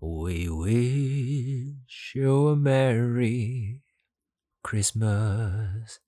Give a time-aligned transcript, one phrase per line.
[0.00, 3.82] We wish you a Merry
[4.62, 6.00] Christmas.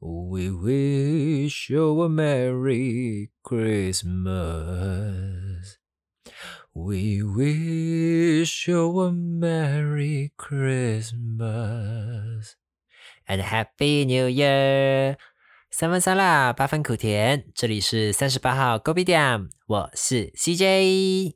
[0.00, 4.40] We wish you a Merry Christmas.
[6.72, 11.44] We wish you a Merry Christmas
[13.28, 15.16] and Happy New Year.
[15.70, 17.44] 三分酸辣，八分苦甜。
[17.54, 21.34] 这里是三十八号 Gobi 店，我是 CJ。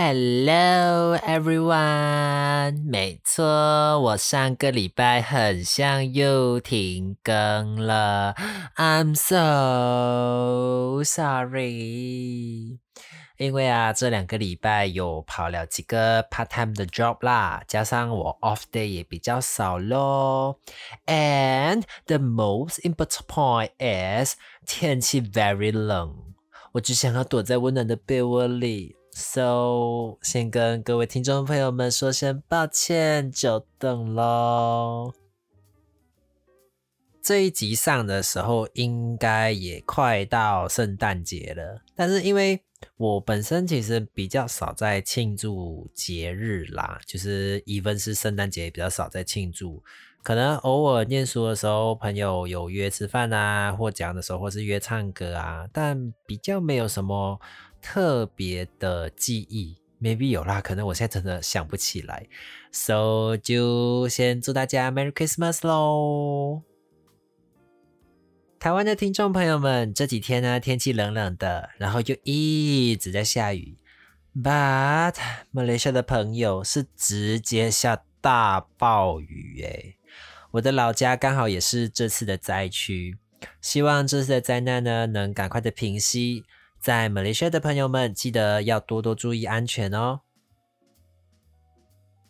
[0.00, 8.36] Hello everyone，没错，我上个礼拜很像又停更了，
[8.76, 12.78] I'm so sorry。
[13.38, 20.60] 因为啊，这两个礼拜有跑了几个 part time 的 job 啦，加上我 off day 也比较少咯。
[21.06, 26.14] And the most important point is 天气 very 冷，
[26.74, 28.94] 我只想要躲在温暖的被窝里。
[29.15, 35.13] So，先跟各位听众朋友们说声抱歉，久等喽。
[37.21, 41.83] 这一集上的时候，应该也快到圣诞节了。
[41.95, 42.59] 但是因为
[42.97, 49.83] 我本身其实比较少在庆祝节日啦，就是 even 是圣诞节比较少在庆祝。
[50.23, 57.39] 可能偶尔念书的时候，朋友有约吃饭啊，或讲的时候，或是约唱歌啊，但比较没有什么。
[57.83, 62.25] 特别的记忆，maybe 有啦，可能我现在真的想不起来
[62.71, 66.61] ，so 就先祝大家 Merry Christmas 喽！
[68.57, 73.77] 台湾的听众朋友们，这几天呢天气冷冷的，然后就一直在下雨
[74.33, 75.15] ，but
[75.51, 79.97] 马来西亚的朋友是直接下大暴雨诶，
[80.51, 83.17] 我的老家刚好也是这次的灾区，
[83.59, 86.45] 希望这次的灾难呢能赶快的平息。
[86.83, 90.19] 在马来西亚的朋友们，记得要多多注意安全哦。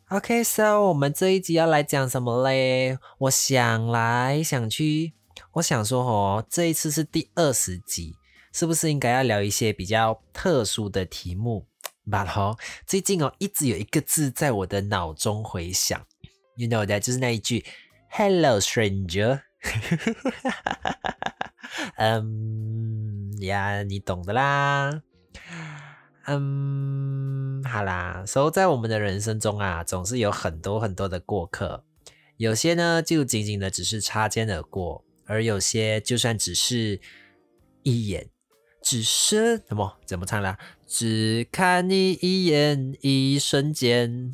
[0.09, 2.99] OK，so 我们这一集要来讲什么嘞？
[3.17, 5.13] 我想来想去，
[5.53, 8.13] 我想说哦，这一次是第二十集，
[8.51, 11.65] 是不是应该要聊一些比较特殊的题目
[12.07, 12.55] ？But 哦，
[12.85, 15.99] 最近哦，一直有一个字在我的脑中回响
[16.57, 17.65] ，You know that，就是那一句
[18.11, 19.41] “Hello, stranger”。
[21.97, 25.01] 嗯呀，你懂的啦。
[26.25, 31.83] 嗯，好啦，所以在我们的人生中啊，总是有很多很多的过客，
[32.37, 37.01] 有些呢就仅仅的只是擦肩而过，而有些就算只是
[37.81, 38.29] 一眼，
[38.81, 40.57] 只是什么怎么唱啦？
[40.87, 44.31] 只看你一眼，一瞬间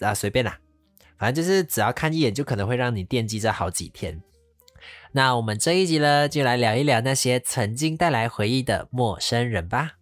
[0.00, 0.58] 啊，随便啦，
[1.16, 4.20] 反正就是只要看一眼，就可能会让你惦记着好几天。
[5.14, 9.92] 那我们这一集呢，就来聊一聊那些曾经带来回忆的陌生人吧。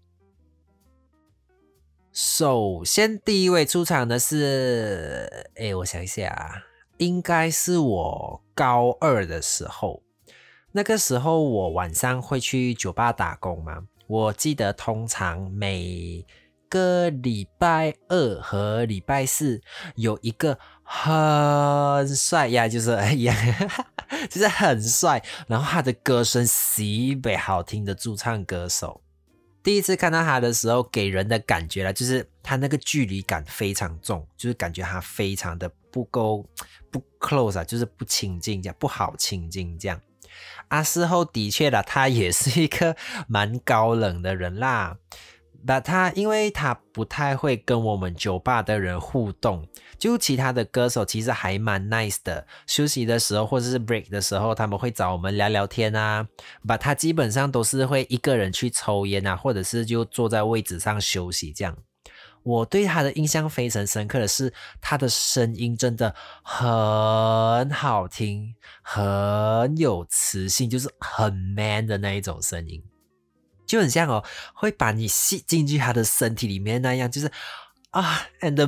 [2.12, 6.62] 首先，第一位出场的是，哎，我想一下啊，
[6.98, 10.00] 应该是我高二的时候。
[10.71, 13.82] 那个时候，我晚上会去酒吧打工嘛。
[14.06, 16.25] 我记得，通常每
[16.69, 19.60] 个礼拜二和礼拜四
[19.97, 20.56] 有一个。
[20.92, 23.32] 很帅呀，就是哎呀，
[24.28, 25.22] 就是很帅。
[25.47, 29.00] 然后他的歌声极北好听的驻唱歌手，
[29.62, 36.47] 第一次看到他的时候，给人的感觉啦，就是他那个距离感非常重，就是感觉他非常的不够
[36.91, 40.00] 不 close 啊，就是不亲近这样，不好亲近这样。
[40.69, 42.97] 啊，事后的确啦，他也是一个
[43.28, 44.97] 蛮高冷的人啦。
[45.62, 49.66] 那他，因为他不太会跟我们酒吧的人互动，
[49.98, 52.47] 就其他的歌手其实还蛮 nice 的。
[52.66, 56.26] 休息的时候或者是 break 的时候，他们会找我们聊聊天啊。
[56.66, 61.77] 把他基本上都是会一个人去抽烟啊，或者是就坐在位置上休息这样。
[62.42, 64.50] 我对他的印象非常深刻的是，
[64.81, 72.83] 他的声音真的很好听，很有磁性，就是很 man 的那一种声音。
[73.71, 77.31] 就很像哦，会把你吸进去他的身体里面那样，就是
[77.91, 78.67] 啊，and the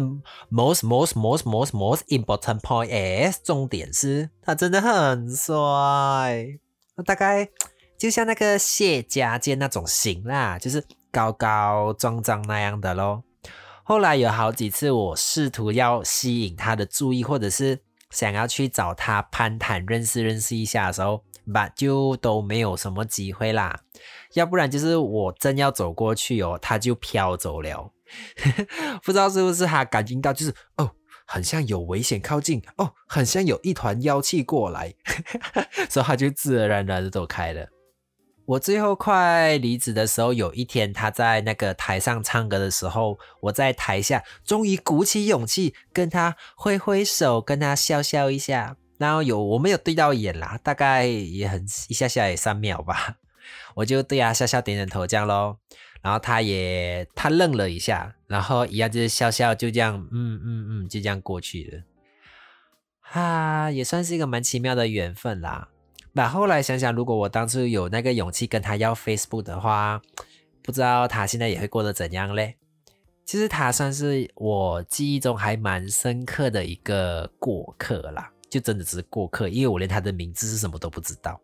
[0.48, 6.56] most most most most most important point is，重点是他真的很帅，
[7.04, 7.48] 大概
[7.98, 13.24] 就像那个谢家健那种型啦，就是高高壮壮那样的咯。
[13.82, 21.24] 后来有好几次我试图要吸引他的注意，或者是想要去找他攀谈认识认识一下的时候。
[21.52, 23.80] 吧，就都没有什么机会啦。
[24.34, 27.92] 要不然就是我正要走过去哦，他就飘走了。
[29.02, 30.90] 不知道是不是他感觉到，就是哦，
[31.26, 34.94] 很像有危险靠近哦，很像有一团妖气过来，
[35.88, 37.68] 所以他就自然而然的走开了。
[38.44, 48.76] 我最后快离职的时候，有一天他在那个台上唱歌的时候，我在台下终于鼓起勇气跟他挥挥手，跟他笑笑一下。
[48.98, 53.16] 然后有我没有对到眼啦，大概也很一下下也三秒吧，
[53.74, 55.58] 我就对他笑笑点点头这样咯。
[56.02, 61.82] 然后他也他愣了一下，然后一样就是笑笑，就这样，嗯嗯嗯，就这样过去了。
[63.00, 65.68] 哈，也算是一个蛮奇妙的缘分啦。
[66.14, 70.02] 那后来想想，如果我当初有那个勇气跟他要 Facebook 的话，
[70.62, 72.56] 不知道他现在也会过得怎样嘞？
[73.24, 81.40] 其实他算是我记忆中还蛮深刻的一个过客啦，就真的只是过客，因为我连他的名字是什么都不知道。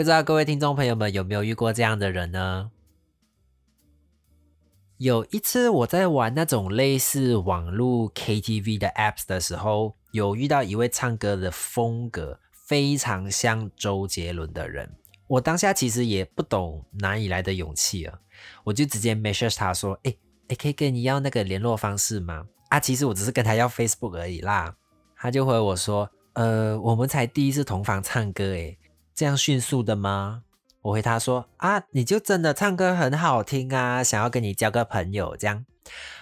[0.00, 2.70] 不知道各位听众朋友们有没有遇过这样的人呢？
[4.96, 12.40] 有一次我在玩那种类似网络 KTV 的 apps 的时候，有遇到一位唱歌的风格。
[12.66, 14.90] 非常像周杰伦的人，
[15.26, 18.20] 我当下其实也不懂哪里来的勇气啊，
[18.64, 20.16] 我就直接 message 他说：“哎
[20.48, 24.74] 哎，可以跟你要那个联络方式吗？”啊，其实我只是跟他要 Facebook 而已啦。
[25.18, 28.78] 他就回我说：“呃，我们才第一次同房唱歌，诶，
[29.20, 30.44] 这样迅速的吗？”
[30.80, 35.66] 我回他说：“啊，你就真的唱歌很好听啊，想要跟你交个朋友这样。”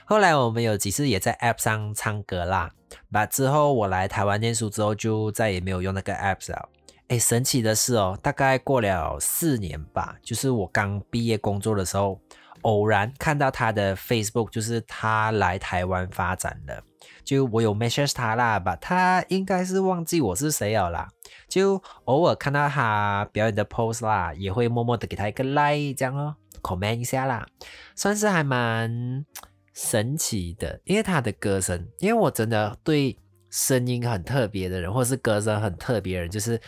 [0.05, 2.73] 后来我们有几次也在 App 上唱歌啦。
[3.13, 6.69] 把之后我来台湾念书之后，就再也没有用那个 App 了。
[7.07, 12.21] 哎，神奇的是哦，大概过了四年吧，就是我刚毕业工作的时候，
[12.63, 16.83] 偶然看到他的 Facebook，就是他来台湾发展了。
[17.29, 21.07] 就我有 message 他啦，把，他应该是忘记我是谁了啦。
[21.47, 27.47] 就偶尔看到他表演的 pose 啦，也会默默的给他一个 like 这样哦，comment 一下啦，
[27.95, 29.27] 算是还蛮。
[29.75, 33.17] 神奇的，因为他的歌声，因为我真的对
[33.49, 36.61] 声音很特别的人，或是歌声很特别的人，就是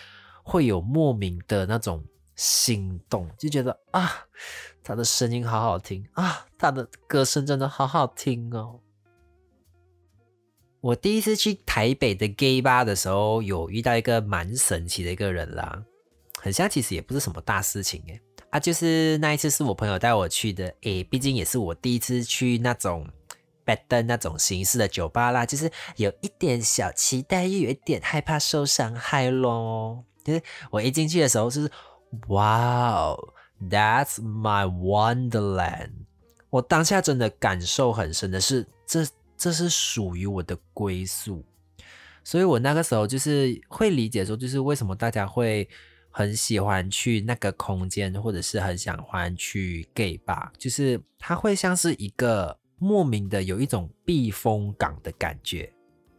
[0.44, 2.04] 会有莫名的那种
[2.36, 4.08] 心动，就觉得啊，
[4.84, 8.78] 他的声音好好听啊，他的歌声真的好好听哦。
[10.80, 15.82] 我第一次去台北的 gay 吧的时候，有遇到一个蛮神奇的一个人啦，
[16.40, 18.20] 很像，其实也不是什么大事情诶。
[18.48, 23.06] 啊，就是那一次是我朋友带我去的，诶，毕竟也是我第一次去那种
[23.64, 30.02] 拜登那种形式的酒吧啦，就是有一点小期待，又有一点害怕受伤害咯。
[30.24, 31.70] 就是我一进去的时候，就是
[32.28, 33.34] 哇哦
[33.70, 35.90] ，That's my wonderland！
[36.48, 39.06] 我当下真的感受很深的是，这
[39.40, 41.44] 这是属于我的归宿，
[42.22, 45.68] 所以我那个时候就是会理解说，就是为什么大家会。
[46.12, 55.72] 很喜欢去那个空间，或者是很喜欢去 gay 吧，就是它会像是一个莫名的有一种避风港的感觉，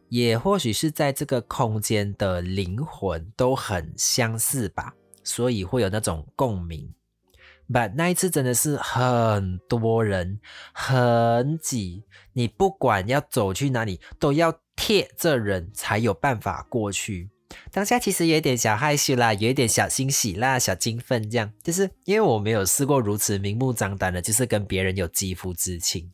[0.08, 4.94] 也或许是在这个空间的灵魂都很相似吧，
[5.26, 6.90] 所以会有那种共鸣。
[7.72, 10.40] But 那一次真的是很多人，
[10.74, 12.04] 很挤，
[12.34, 17.30] 你不管要走去哪里，都要贴着人才有办法过去。
[17.70, 26.10] 当下其实有点小害羞啦，有一点小欣喜啦，小兴奋这样，就是因为我没有试过如此明目张胆的，就是跟别人有肌肤之亲。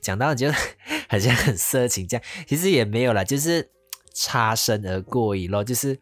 [0.00, 0.50] 讲到就
[1.08, 3.68] 好像很色情这样，其实也没有啦，就是
[4.14, 5.98] 擦身而过已咯，就是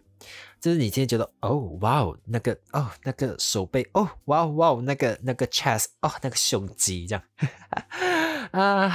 [0.64, 7.22] 就是你今天觉得哦哇哦那个哦那个手背哦哇哦哇哦那个那个 chest 哦那个胸肌这样
[8.52, 8.90] 啊，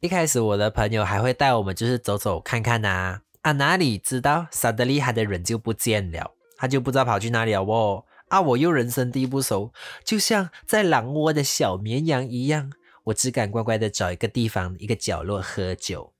[0.00, 3.22] 一开始我的朋友还会带我们就是走走看看呐。
[3.40, 8.04] 啊，哪里知道萨德利他的人就不见了，他就不知道跑去哪里了哦。
[8.28, 9.72] 啊，我又人生地不熟，
[10.04, 12.70] 就像在狼窝的小绵羊一样，
[13.04, 16.13] 我只敢乖乖的找一个地方，一个角落喝酒。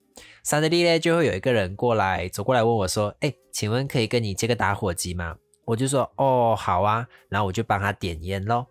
[0.45, 5.35] 萨德利呢，就会有一个人过来，走过来问我说：“哎，请问可以跟你借个打火机吗？”
[5.65, 8.67] 我就说：“哦，好啊。”然后我就帮他点烟咯。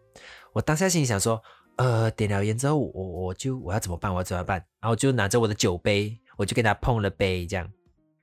[0.53, 1.41] 我当下心里想说
[1.77, 4.13] ：“呃，点了烟之后，我我就我要怎么办？
[4.13, 7.67] 我要怎么办？”然后就拿着我的酒杯，我就跟他碰了杯，这样。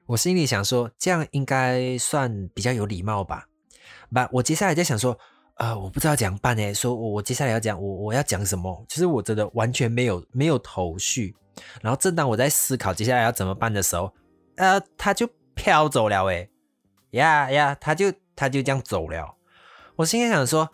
[0.07, 3.47] 我心里想说，这样应该算比较有礼貌吧？
[4.11, 5.19] 不，我接下来在想说，
[5.57, 6.73] 呃，我不知道怎样办呢。
[6.73, 8.87] 说我我接下来要讲，我我要讲什么？
[8.89, 11.35] 其实我真的完全没有没有头绪。
[11.83, 14.13] 然后正当我在思考接下来要怎么办的时候，
[14.57, 16.51] 呃，他就飘走了，诶，
[17.11, 19.37] 呀呀，他就他就这样走了。
[19.97, 20.71] 我心里想说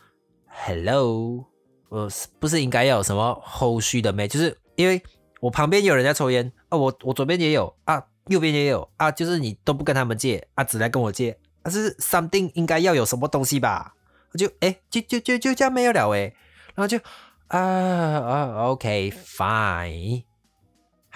[0.47, 1.45] ，Hello，
[1.89, 4.29] 我不是应该要有什么后续的没？
[4.29, 5.03] 就是因为
[5.41, 8.03] 我旁边有人在抽烟啊，我我左边也有啊。
[8.29, 13.95] 右边也有啊，就是你都不跟他们借啊，只来跟我借，但是 something 应该要有什么东西吧？
[14.37, 16.35] 就哎，就就就就这样没有了哎，
[16.75, 16.99] 然后就
[17.47, 20.25] 啊啊，OK fine，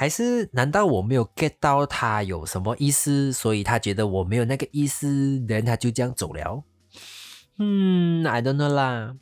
[0.00, 6.64] 还是难道我没有 get 到他有什么意思，所以他觉得我没有那个意思，然后他就这样走了？
[7.58, 9.14] 嗯，I don't know 啦。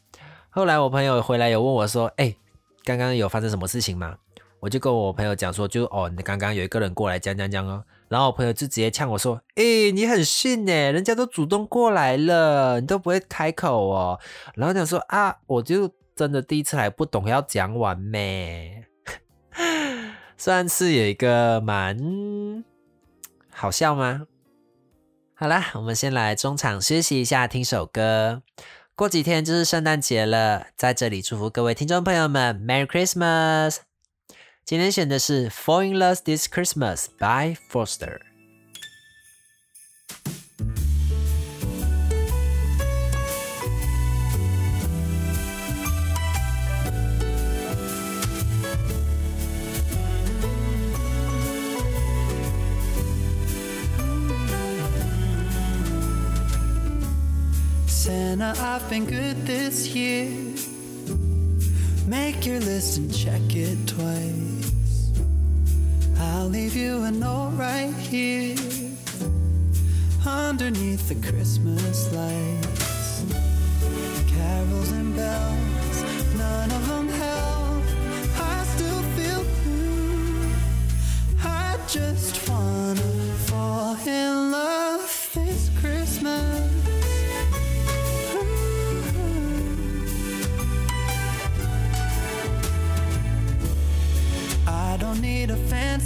[0.50, 2.32] 后来我朋友回来有问我说：“哎，
[2.84, 4.18] 刚刚有发生什么事情吗？”
[4.62, 14.20] 我就跟我朋友讲说：“就哦，你刚刚有一个人过来讲讲讲哦。”然后我朋友就直接呛我说：“哎，你很逊呢，人家都主动过来了，你都不会开口哦。”
[14.54, 18.84] 然后讲说：“啊，我就真的第一次来，不懂要讲完咩。”
[20.40, 22.64] 算是有一个蛮
[23.50, 24.28] 好笑吗？
[25.34, 28.42] 好啦，我们先来中场休息一下，听首歌。
[28.94, 33.78] 过几天就是圣诞节了，在这里祝福各位听众朋友们 Merry Christmas。
[34.64, 38.27] 今天选的是《Fall in Love This Christmas》by Foster。
[58.36, 60.28] I've been good this year.
[62.06, 65.12] Make your list and check it twice.
[66.18, 68.54] I'll leave you a note right here
[70.26, 73.24] underneath the Christmas lights.
[74.30, 76.02] Carols and bells,
[76.36, 77.82] none of them help.
[78.36, 80.52] I still feel blue.
[81.42, 83.00] I just wanna
[83.46, 84.47] fall in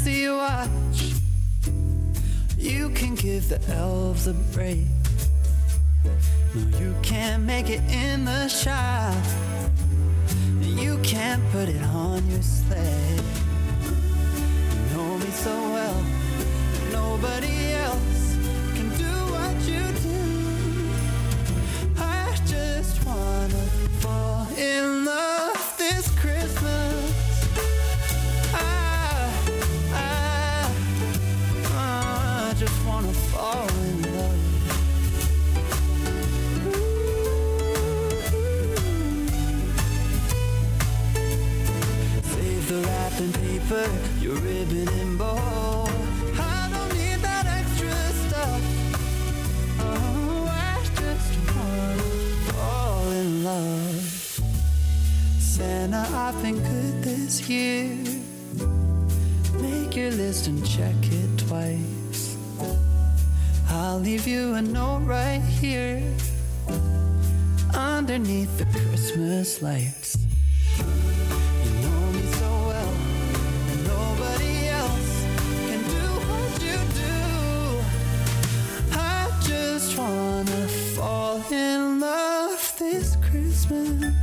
[0.03, 1.13] fancy watch.
[2.59, 4.87] You can give the elves a break.
[6.55, 9.15] No, you can't make it in the shop.
[10.61, 13.21] You can't put it on your sleigh.
[14.91, 15.72] You know me so
[59.93, 62.39] take your list and check it twice.
[63.69, 66.03] I'll leave you a note right here
[67.75, 70.17] underneath the Christmas lights.
[79.99, 84.22] wanna fall in love this Christmas.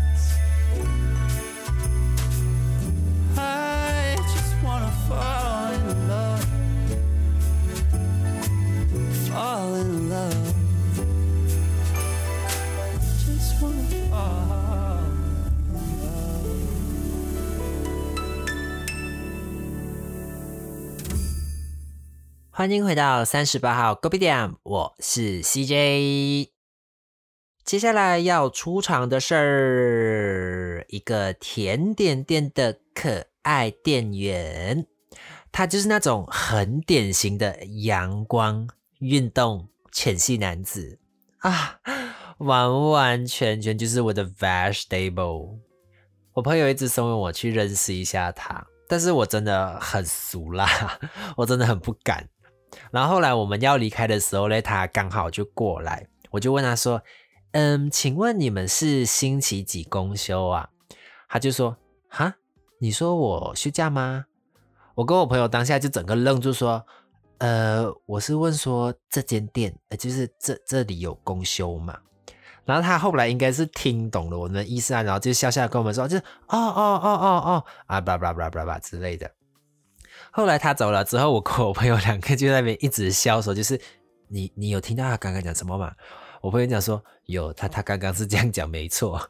[22.60, 26.50] 欢迎回到三十八号 g o b i d a m，我是 CJ。
[27.63, 34.86] 接下来要出场的是一个甜点店的可爱店员，
[35.54, 38.68] 他就是那种很典型的阳光
[39.00, 41.00] 运动浅系男子
[41.38, 41.80] 啊，
[42.39, 45.60] 完完全全就是我的 vegetable。
[46.34, 51.00] 我朋友一直怂恿我去认识一下他，但是我真的很俗啦，
[51.38, 52.28] 我真的很不敢。
[52.91, 57.01] 然后后来我们要离开的时候呢，他刚好就过来，我就问他说
[57.53, 60.69] ：“嗯，请问你们是星期几公休啊？”
[61.29, 61.77] 他就说
[62.10, 62.36] ：“哈，
[62.79, 64.25] 你说我休假吗？”
[64.96, 66.86] 我跟我朋友当下就整个愣住，说
[67.39, 71.98] ：“呃，我是问说这间店，呃，就是这这里有公休嘛？”
[72.65, 79.31] 然后他后来应该是听懂了我们的意思啊，然后就笑笑跟我们说：“就哦哦哦哦哦啊，巴拉巴拉巴拉巴拉之类的。”
[80.31, 83.79] 后来他走了之后，我跟 我朋友两个就在那边一直笑，说就是
[84.27, 85.91] 你你有听到他刚刚讲什么吗？
[86.41, 89.29] 我朋友讲说有，他他刚刚是这样讲，没错。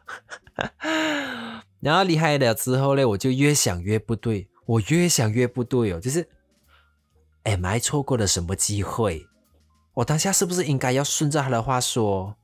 [1.82, 6.28] 然后离开了之后呢，我就越想越不对，我越想越不对哦，就是
[7.44, 9.26] 哎，买错过了什么机会？
[9.96, 12.36] 我当下是不是应该要顺着他的话说，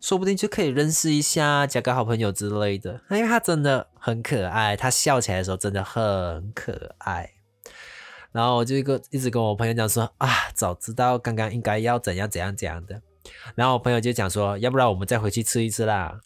[0.00, 3.00] 说不定就可以认识一下，交个好朋友之类的？
[3.10, 7.30] 因为他真的很可爱，他笑起来的时候真的很可爱。
[8.32, 13.00] 然后我就一个一直跟我朋友讲说啊，早知道刚刚应该要怎样怎样怎样的。
[13.54, 16.20] 然后我朋友就讲说，要不然我们再回去吃一次啦。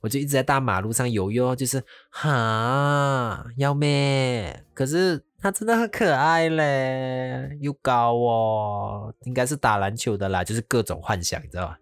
[0.00, 4.64] 我就一直在大马路上游游，就是哈要咩？
[4.72, 11.76] 可是它真的很可爱嘞，又高哦，应该是打篮球的啦，就是各种幻想，你知道吗？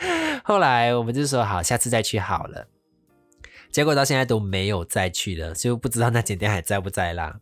[0.42, 2.66] 后来我们就说好，下次再去好了。
[3.70, 7.38] 结果到现在都没有再去了，就不知道那间店还在不在啦。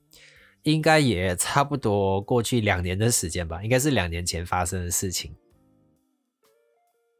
[0.66, 5.32] 应该也差不多过去两年的时间吧，应该是两年前发生的事情。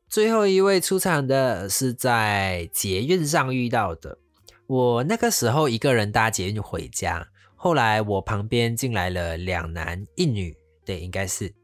[0.09, 4.19] 最后一位出场的是在捷运上遇到的。
[4.67, 11.55] 我那个时候一个人搭捷运回家，后来我旁边进来了两男一女，对，应该是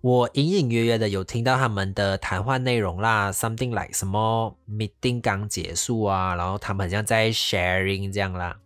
[0.00, 8.58] 我隐隐约约的有听到他们的谈话内容啦，something like 什么 meeting 刚结束啊，然后他们好像在 sharing 这样啦。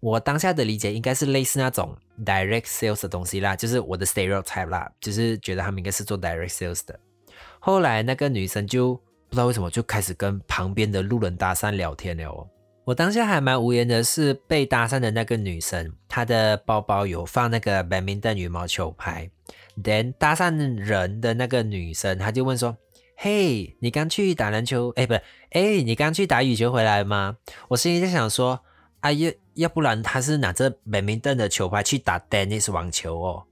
[0.00, 6.98] 我当下的理解应该是类似那种 direct sales 的东西啦，就是我的 stereotype 啦，就是觉得他们应该是做 direct sales 的。
[7.58, 12.48] 后来那个女生就不知道为什么就开始跟旁边的路人搭讪聊天了。
[12.84, 19.30] 我当下还蛮无言的是，被搭讪的那个女生，她的包包有放那个 badminton 羽毛球拍。
[19.82, 22.74] then 搭讪人的那个女生，她就问说
[23.14, 24.90] ：“嘿，你刚去打篮球？
[24.96, 27.36] 哎，不是，哎，你刚去打羽球回来吗？”
[27.68, 28.60] 我心里在想说
[29.00, 33.44] ：“啊，要要不然他是拿着 badminton 的球拍去打 Dennis 网球哦。”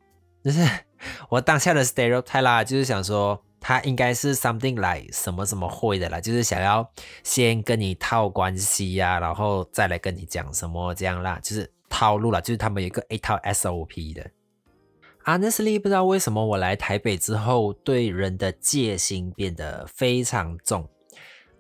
[0.45, 0.61] 就是
[1.31, 3.43] 我当下的 stereotype 啦，就是想说。
[3.59, 6.89] 他应该是 something like 什么什么会的啦，就是想要
[7.25, 14.31] 先跟你套关系呀，然后再来跟你讲什么这样啦，就是套路啦，就是他们有一个一套 SOP 的。
[15.25, 20.89] Honestly，不知道为什么我来台北之后，对人的戒心变得非常重。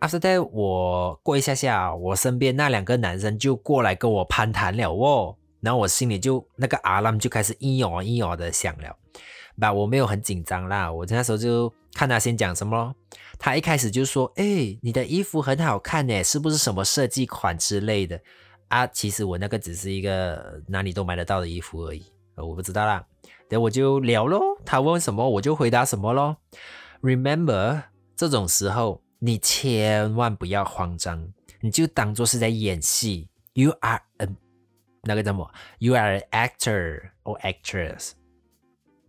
[0.00, 8.96] After 在我过一下下，我身边那两个男生就过来跟我攀谈了哦，然后我心里就那个阿浪就开始一哦一哦的响了。
[9.58, 12.94] 吧，我没有很紧张啦，我那时候就看他先讲什么。
[13.38, 18.20] 他一开始就说：“哎，你的衣服很好看呢，是不是什么设计款之类的？”
[18.68, 22.04] 啊，其实我那个只是一个哪里都买得到的衣服而已，
[22.36, 23.02] 我不知道啦。
[23.48, 26.36] 等我就聊咯，他问什么我就回答什么咯。
[27.00, 27.82] Remember，
[28.14, 33.28] 这种时候你千万不要慌张，你就当做是在演戏。
[33.54, 34.28] You are a
[35.02, 38.12] 那个叫什么？You are an actor or actress。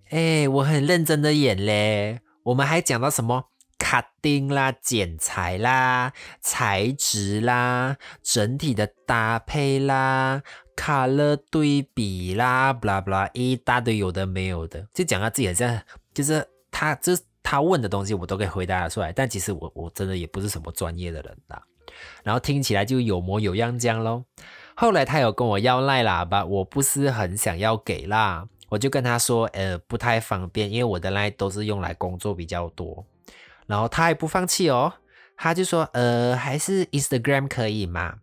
[0.09, 2.21] 哎，我很认真的演嘞。
[2.43, 10.41] 我们还讲到什么卡丁啦、剪裁啦、材质啦、整体的搭配啦、
[10.75, 15.81] color 对比啦，blah blah 一大堆有的没有的，就讲到自己好像
[16.13, 19.13] 就是他，就是他问的东西我都可以回答得出来。
[19.13, 21.63] 但其实我我真的也不是什么专业的人啦。
[22.21, 24.25] 然后听起来就有模有样这样咯。
[24.75, 28.49] 后来他有跟我要赖喇叭，我不是很想要给啦。
[28.67, 33.05] 我就跟他说，呃，不太方便，因为我的赖都是用来工作比较多。
[33.65, 34.91] 然后他还不放弃哦，
[35.38, 38.15] 他就说，呃，还是 Instagram 可以吗？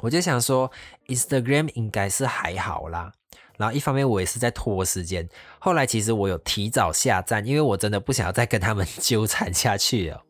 [0.00, 0.70] 我就想说
[1.06, 3.12] ，Instagram 应该是还好啦。
[3.58, 5.28] 然后一方面我也是在拖时间。
[5.58, 10.22] 后来其实我有提早下站，因为我真的不想要再跟他们 纠缠下去了。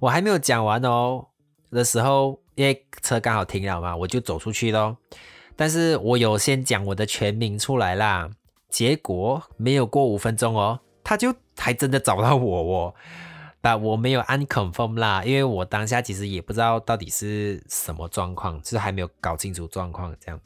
[0.00, 1.26] 我还没有讲完哦
[1.70, 4.96] 的时候，因为车刚好停了嘛，我就走出去咯。
[5.54, 8.30] 但是我有先讲我的全名出来啦。
[8.68, 12.94] 结果没有过五分钟哦，他就还真的找到我哦，
[13.60, 20.40] 但我没有按 confirm 啦，因为我当下其实也不知道到底是什么状况，就是还没有搞清楚状况这样。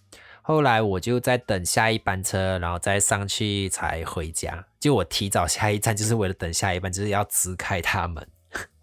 [0.47, 4.65] 后来我就在等下一班车，然后再上去才回家。
[4.79, 8.25] 就我提早下一站，就是为了等下一班，就是要支开他们，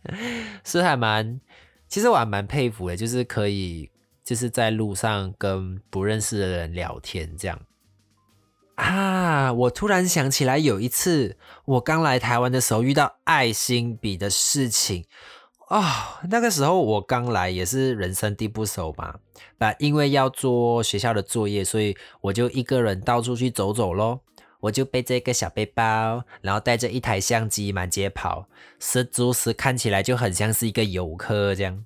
[0.65, 1.39] 是还蛮，
[1.87, 3.89] 其实我还蛮佩服的，就是可以
[4.25, 7.57] 就是在路上跟不认识的人聊天这样。
[8.75, 9.53] 啊！
[9.53, 15.05] 我突然想起来，有一次我刚来台湾的时候遇到爱心笔的事情
[15.69, 15.83] 哦。
[16.29, 19.15] 那个时候我刚来，也是人生地不熟嘛，
[19.57, 24.21] 那，因为要做学校的作业，所以我就一个人到处去走走咯。
[24.59, 28.47] 我就背着一个小背包，然后带着一台相机满街跑，
[28.79, 31.83] 十足十看起来就很像是一个游客这样。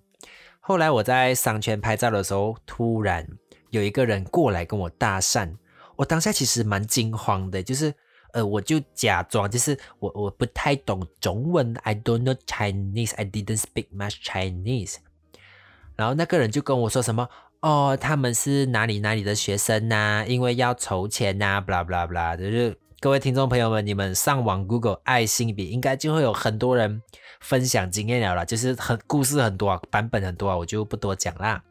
[0.60, 3.28] 后来我在商圈拍照的时候，突然
[3.72, 5.56] 有一个人过来跟我搭讪。
[5.96, 7.92] 我当下其实蛮惊慌的，就是，
[8.38, 14.98] 呃，我就假装就是我我不太懂中文，I don't know Chinese，I didn't speak much Chinese。
[15.96, 17.28] 然后那个人就跟我说什么，
[17.62, 27.02] 哦，他们是哪里哪里的学生呐，因为要筹钱呐，blah blah blah，就是各位听众朋友们，你们上网 Google 爱心笔，应该就会有很多人
[27.40, 31.64] 分享经验了啦，就是很故事很多啊，版本很多啊，我就不多讲啦。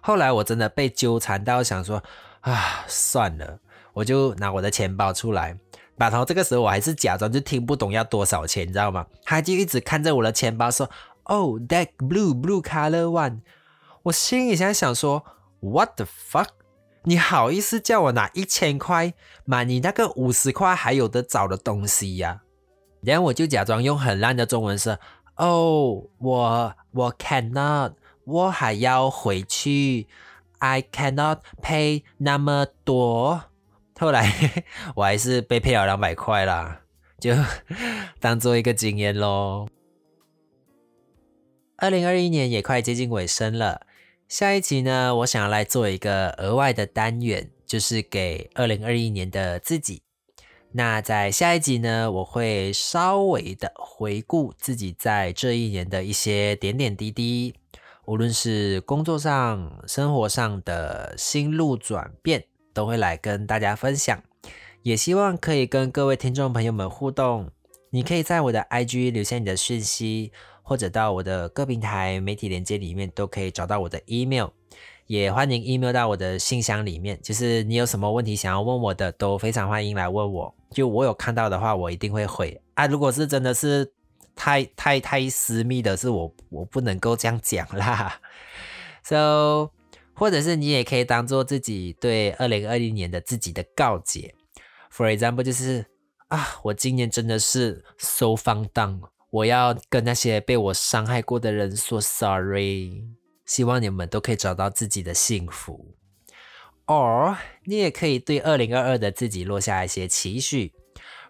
[0.00, 2.02] 后来我真的被纠缠到想说。
[2.44, 3.58] 啊，算了，
[3.94, 5.56] 我就拿我的钱包出来，
[5.96, 9.06] 然后这个时候我还是假装就听不懂要多少钱，你知道吗？
[9.24, 10.90] 他就一直看着我的钱包说
[11.22, 13.40] ：“Oh, that blue blue color one。”
[14.04, 15.24] 我心里在想说
[15.60, 16.48] ：“What the fuck？”
[17.04, 22.42] 你好意思叫我拿一千块买你那个五十块还有的找的东西呀、
[23.02, 24.98] 然后我就假装用很烂的中文说
[25.36, 27.92] ：“哦，我我 cannot，
[28.24, 30.08] 我还要回去
[30.58, 33.44] ，I cannot pay 那么多。”
[33.98, 34.32] 后来
[34.96, 36.82] 我还是被赔了两百块啦，
[37.18, 37.32] 就
[38.20, 39.68] 当做一个经验咯。
[41.76, 43.86] 二零二一年也快接近尾声了，
[44.28, 50.02] 下一集呢，我想要来做一个额外的单元，就是给二零二一年的自己。
[50.72, 57.54] 那在下一集呢，我会稍微的回顾自己在这一年的一些点点滴滴，
[58.06, 64.22] 无论是工作上、生活上的心路转变，都会来跟大家分享。
[64.82, 67.50] 也希望可以跟各位听众朋友们互动。
[67.88, 70.32] 你可以在我的 IG 留下你的讯息，
[70.62, 74.48] 或者到我的各平台媒体连接里面都可以找到我的 email。
[75.06, 80.54] 也欢迎 email 到我的信箱里面，就是你有什么问题想要问我的，都非常欢迎来问我。
[80.70, 82.86] 就我有看到的话，我一定会回啊。
[82.86, 83.92] 如果是真的是
[84.34, 88.20] 太太太私密的，是我我不能够这样讲啦。
[89.04, 89.70] So，
[90.14, 94.34] 或者是你也可以当做自己对二零二零年的自己的告解。
[94.92, 95.86] For example，就是
[96.28, 99.00] 啊，我今年真的是 so 放荡，
[99.30, 103.04] 我要跟那些被我伤害过的人说 sorry。
[103.44, 105.94] 希望你们都可以找到自己的幸福。
[106.86, 110.72] or 你也可以对二零二二的自己落下一些期许。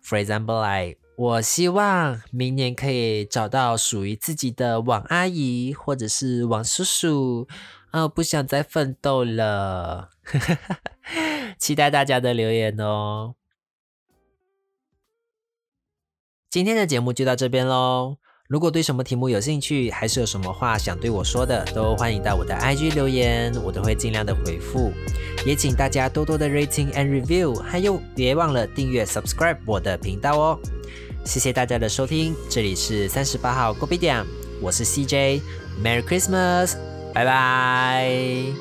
[0.03, 7.49] For example, like 我希望明年可以找到属于自己的王阿姨或者是王叔叔。
[7.95, 10.11] 啊，不想再奋斗了。
[11.61, 13.37] 期待大家的留言哦。
[16.51, 18.17] 今天的节目就到这边喽。
[18.49, 24.93] 如果对什么题目有兴趣，还是有什么话想对我说的，都欢迎到我的 IG 留言，我都会尽量的回复。
[25.47, 30.59] 也请大家多多的 rating and review，还有别忘了订阅 subscribe 我的频道哦。
[31.25, 34.27] 谢谢大家的收听，这里是三十八号 g o b i 点，
[34.61, 36.77] 我是 CJ，Merry Christmas，
[37.15, 38.55] 拜拜。